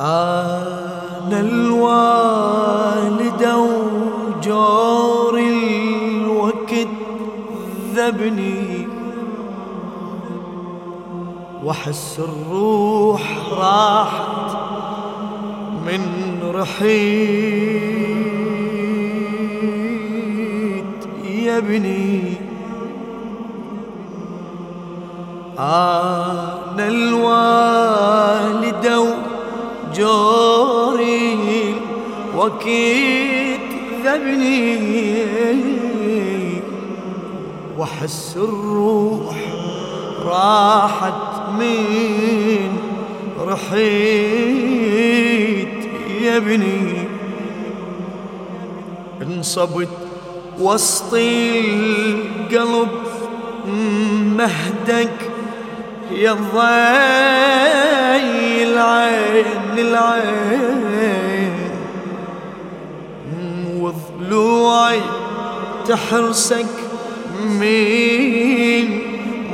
[0.00, 6.88] أنا الوالد وجور الوقت
[7.94, 8.88] ذبني
[11.64, 13.22] وحس الروح
[13.52, 14.39] راحت
[15.90, 16.02] من
[16.54, 16.90] رحيت
[21.24, 22.32] يا ابني.
[25.58, 27.96] أنا الوالد
[29.94, 31.74] جوري
[32.36, 33.60] وكيت
[34.04, 34.78] ذبني
[37.78, 39.36] وحس الروح
[40.24, 42.78] راحت من
[43.40, 45.29] رحيت.
[46.20, 47.08] يا ابني.
[49.22, 49.88] انصبت
[50.60, 52.88] وسط القلب
[54.36, 55.16] مهدك
[56.12, 56.60] يا ضي
[58.62, 61.52] العين العين
[63.80, 65.00] وضلوعي
[65.88, 66.66] تحرسك
[67.44, 69.00] من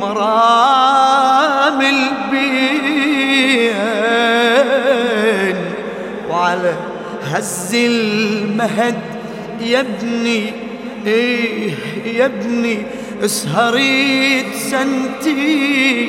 [0.00, 1.15] مرام.
[7.32, 9.00] هز المهد
[9.60, 10.52] يا ابني
[11.06, 11.74] إيه
[12.04, 12.86] يا ابني
[13.24, 16.06] اسهريت سنتين.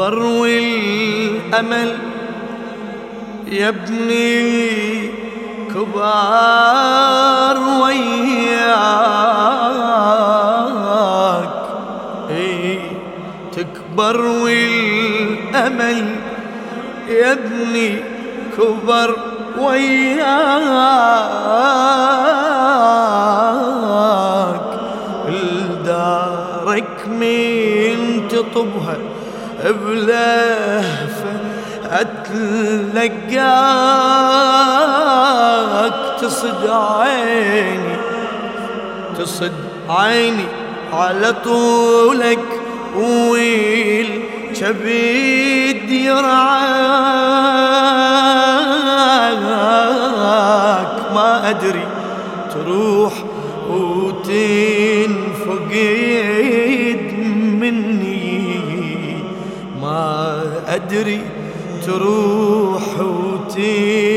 [0.00, 1.92] تكبر والأمل
[3.48, 5.10] يا ابني
[5.74, 8.70] كبار وياك.
[12.30, 12.80] اي
[13.52, 16.16] تكبر والأمل
[17.08, 17.96] يا ابني
[18.56, 19.16] كبر
[19.58, 20.20] وياك.
[25.28, 28.96] الدارك من تطبها
[29.64, 31.32] بلهفة
[34.30, 37.96] أتلقاك تصد عيني
[39.18, 39.52] تصد
[39.88, 40.46] عيني
[40.92, 42.46] على طولك
[42.96, 44.22] ويل
[44.60, 46.60] كبيد يرعاك.
[51.14, 51.86] ما أدري
[52.54, 53.12] تروح
[60.90, 61.20] ما أدري
[61.86, 64.08] تروح وتنفق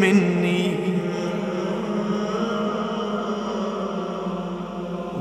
[0.00, 0.74] مني.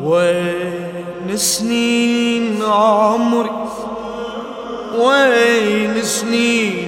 [0.04, 3.50] وين سنين عمري
[4.98, 6.88] وين سنين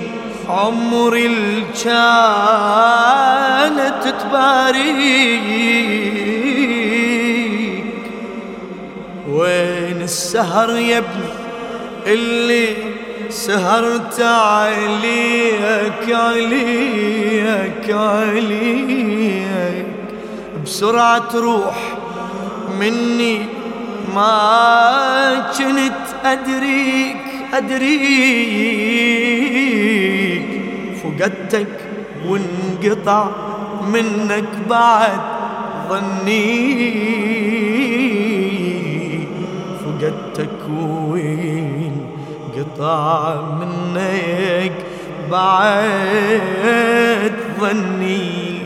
[0.50, 3.14] عمري اللي كانت
[4.22, 5.46] تباريك؟
[9.30, 11.35] وين السهر يا ابني
[12.08, 12.68] اللي
[13.30, 19.86] سهرت عليك عليك عليك.
[20.64, 21.98] بسرعة تروح
[22.80, 23.40] مني.
[24.16, 25.94] ما كنت
[26.26, 27.18] أدريك
[27.54, 28.66] أدريك.
[31.04, 31.68] فقدتك
[32.28, 33.28] وانقطع
[33.94, 35.20] منك بعد
[35.90, 36.96] ظني.
[39.86, 40.55] فقدتك
[42.56, 44.74] وانقطع منك
[45.32, 48.62] بعد ظني.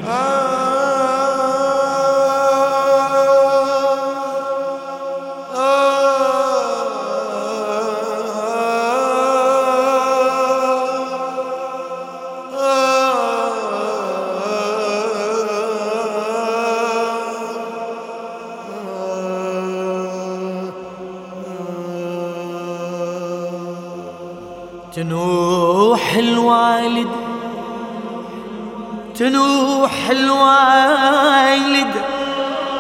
[29.19, 31.93] تنوح الوالد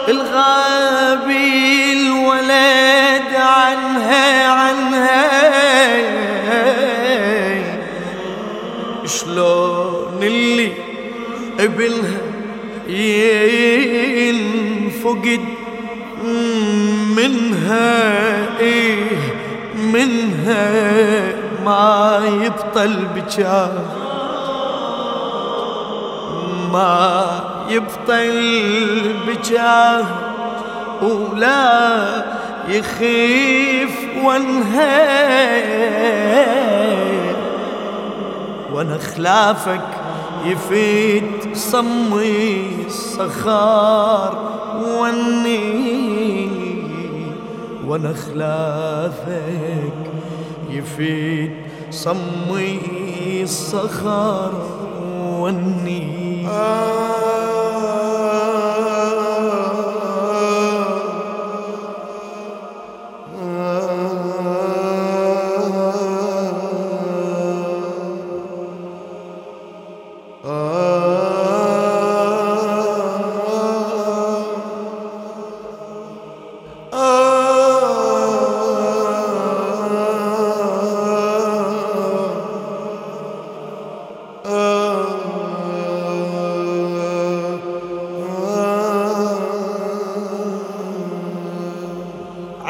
[0.07, 5.29] الغابي الولد عنها عنها.
[9.05, 10.71] شلون اللي
[11.59, 12.21] ابنها
[14.87, 15.41] ينفقد
[17.17, 19.05] منها؟ إيه
[19.75, 21.33] منها
[21.65, 23.98] ما يبطل بجاه.
[26.73, 27.25] ما
[27.69, 30.05] يبطل بجاه
[31.01, 32.23] ولا
[32.67, 35.79] يخيف وانهي
[38.73, 39.87] وأنا خلافك
[40.45, 44.49] يفيد صمي الصخار
[44.83, 46.49] وني
[47.87, 49.93] وأنا خلافك
[50.69, 51.51] يفيد
[51.91, 52.79] صمي
[53.43, 54.51] الصخر
[56.51, 57.18] Oh.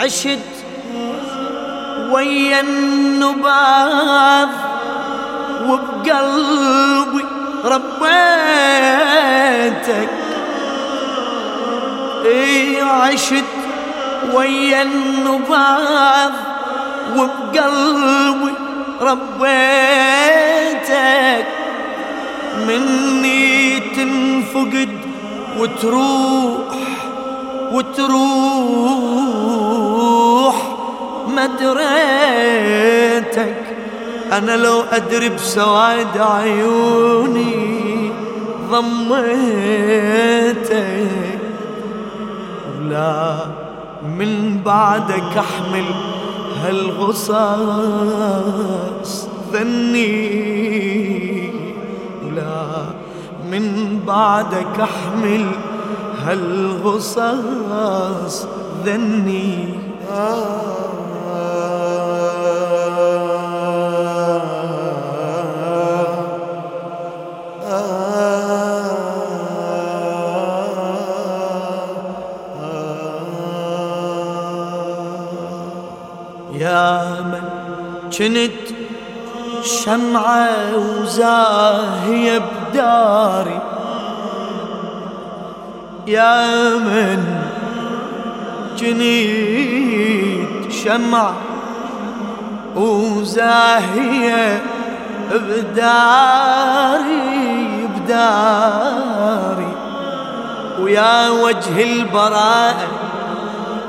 [0.09, 0.53] عشت
[2.11, 4.49] ويا النباض
[5.69, 7.25] وبقلبي
[7.65, 8.09] ربيتك.
[12.25, 13.43] إي عشت
[14.33, 16.31] ويا النباض
[17.17, 18.53] وبقلبي
[19.01, 20.29] ربيتك.
[22.67, 24.89] مني تنفقد
[25.59, 26.75] وتروح
[27.71, 29.39] وتروح
[31.35, 31.79] مدريتك.
[34.31, 38.11] أنا لو أدري بسواد عيوني
[38.71, 40.09] ضميتك.
[42.79, 43.37] ولا
[44.17, 45.85] من بعدك أحمل
[46.63, 47.67] هالغصاص
[49.53, 50.39] ذني.
[52.25, 52.85] ولا
[53.51, 55.45] من بعدك أحمل
[56.25, 57.27] هالغصاص
[58.85, 59.79] ذني.
[60.11, 60.35] يا
[78.19, 78.51] كنت
[79.63, 83.59] شمعة وزاهية بداري.
[86.07, 87.41] يا من
[88.77, 91.31] جنيت شمع
[92.75, 94.61] وزاهية
[95.31, 96.59] بداري
[97.87, 99.73] بداري.
[100.79, 102.87] ويا وجه البراءة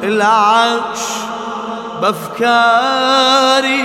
[0.02, 1.29] العاش
[2.02, 3.80] بافكاري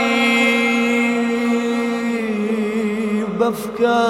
[3.40, 4.06] بافكاري.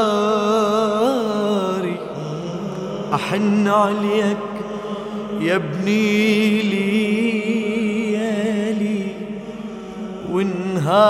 [3.14, 4.38] أحن عليك
[5.42, 6.62] يا ابني
[8.12, 8.26] ليالي
[10.32, 11.06] ونهاري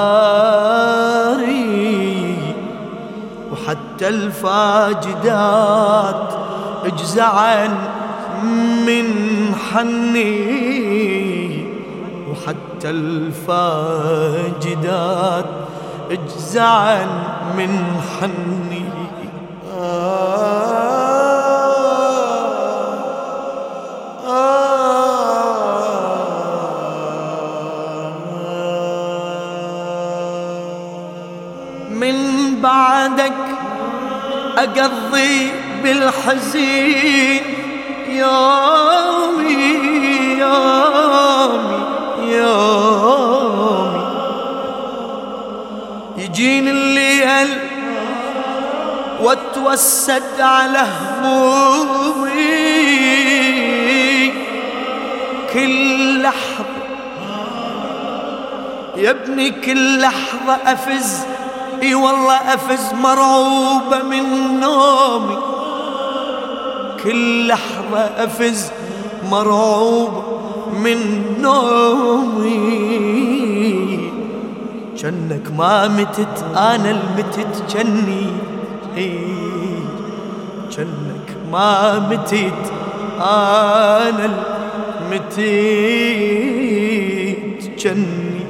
[3.51, 5.53] وحتى الفاجدات
[6.85, 7.77] اجزعن
[8.87, 9.07] من
[9.71, 11.24] حني.
[12.85, 14.65] الفاجدات
[16.11, 17.07] اجزعن
[17.57, 18.85] من حني.
[31.89, 32.17] من
[32.61, 33.33] بعدك
[34.57, 35.51] أقضي
[35.83, 37.41] بالحزين.
[38.07, 38.84] يومي
[46.35, 47.57] يجيني الليل
[49.21, 50.87] واتوسد على
[51.23, 52.33] همومي.
[55.53, 56.65] كل لحظة
[58.97, 61.25] يا ابني كل لحظة أفز.
[61.83, 65.37] إي والله أفز مرعوبة من نومي.
[67.03, 68.71] كل لحظة أفز
[69.31, 70.23] مرعوبة
[70.73, 70.99] من
[71.41, 73.04] نومي.
[75.05, 78.27] جنك ما متت أنا المتت جني.
[80.71, 82.63] جنك ما متيت
[83.21, 84.29] أنا
[85.11, 85.45] متيت
[87.79, 88.45] جني.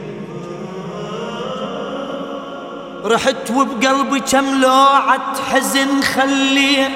[3.06, 6.92] رحت وبقلبي كم لوعة حزن خليت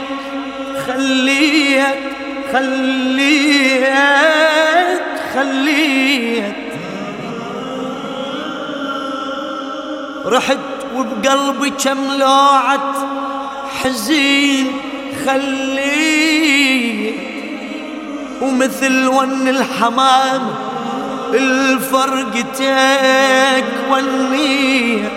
[0.88, 1.96] خليت
[2.54, 3.90] خليت
[5.34, 6.69] خليت
[10.30, 10.58] رحت
[10.96, 12.94] وبقلبي كم لوعة
[13.82, 14.68] حزين
[15.26, 17.16] خليت.
[18.42, 20.42] ومثل ون الحمام
[21.34, 22.68] الفرقتك
[23.92, 25.12] ونية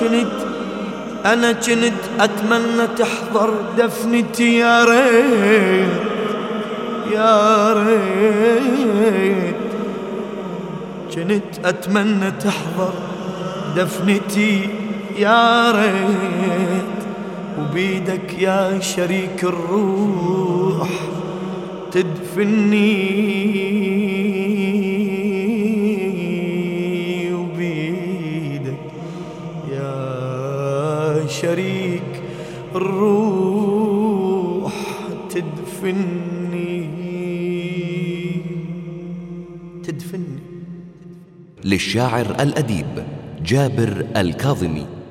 [0.00, 0.32] كنت
[1.26, 6.02] أنا كنت أتمنى تحضر دفنتي يا ريت.
[7.12, 9.56] يا ريت.
[11.14, 12.92] كنت أتمنى تحضر
[13.76, 14.68] دفنتي
[15.18, 17.02] يا ريت
[17.58, 20.88] وبيدك يا شريك الروح
[21.92, 23.34] تدفني.
[27.34, 28.90] وبيدك
[29.70, 32.22] يا شريك
[32.74, 34.72] الروح
[35.30, 36.88] تدفني.
[39.84, 40.38] تدفني.
[41.64, 43.21] للشاعر الأديب.
[43.44, 45.01] جابر الكاظمي.